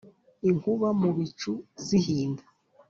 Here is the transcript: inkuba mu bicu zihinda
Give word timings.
inkuba 0.49 0.87
mu 0.99 1.09
bicu 1.17 1.53
zihinda 1.85 2.43